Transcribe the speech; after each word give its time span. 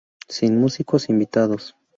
Sin 0.27 0.59
músicos 0.59 1.09
invitados. 1.09 1.75